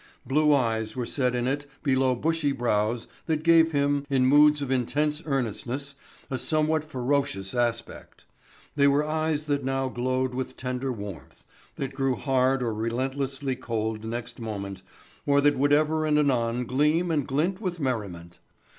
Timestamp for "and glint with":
17.11-17.79